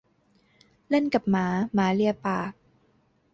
[0.89, 2.51] เล่นกับหมาหมาเลียปาก